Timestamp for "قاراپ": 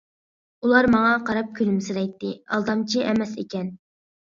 1.27-1.51